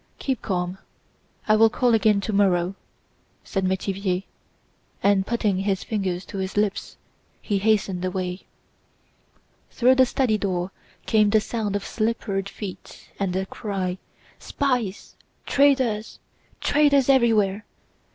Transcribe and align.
Keep 0.17 0.41
calm, 0.41 0.79
I 1.47 1.55
will 1.55 1.69
call 1.69 1.93
again 1.93 2.21
tomorrow," 2.21 2.73
said 3.43 3.65
Métivier; 3.65 4.23
and 5.03 5.27
putting 5.27 5.57
his 5.59 5.83
fingers 5.83 6.25
to 6.25 6.39
his 6.39 6.57
lips 6.57 6.97
he 7.39 7.59
hastened 7.59 8.03
away. 8.03 8.47
Through 9.69 9.93
the 9.93 10.07
study 10.07 10.39
door 10.39 10.71
came 11.05 11.29
the 11.29 11.39
sound 11.39 11.75
of 11.75 11.85
slippered 11.85 12.49
feet 12.49 13.11
and 13.19 13.31
the 13.31 13.45
cry: 13.45 13.99
"Spies, 14.39 15.17
traitors, 15.45 16.17
traitors 16.61 17.07
everywhere! 17.07 17.63